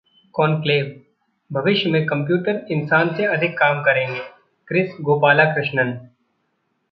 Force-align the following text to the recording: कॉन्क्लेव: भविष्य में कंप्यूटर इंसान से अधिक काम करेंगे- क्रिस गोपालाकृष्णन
कॉन्क्लेव: 0.35 0.85
भविष्य 1.51 1.89
में 1.89 2.05
कंप्यूटर 2.05 2.65
इंसान 2.71 3.15
से 3.15 3.25
अधिक 3.25 3.57
काम 3.57 3.81
करेंगे- 3.81 4.23
क्रिस 4.67 4.95
गोपालाकृष्णन 5.01 5.91